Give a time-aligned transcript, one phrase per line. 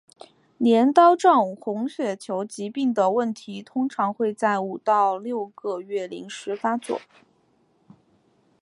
[0.57, 6.99] 镰刀状红血球疾病的问题通常会在五到六个月龄时发作。